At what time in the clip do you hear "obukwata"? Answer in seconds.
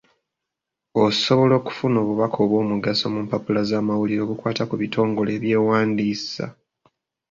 4.23-4.63